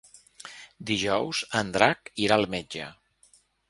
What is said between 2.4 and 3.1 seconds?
al metge.